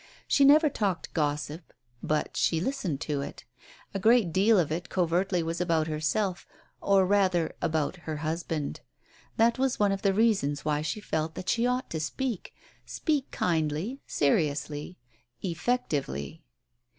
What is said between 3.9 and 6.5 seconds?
A great deal of it covertly was about herself,